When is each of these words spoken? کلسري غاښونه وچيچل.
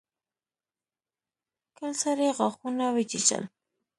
کلسري 1.77 2.29
غاښونه 2.37 2.85
وچيچل. 2.95 3.43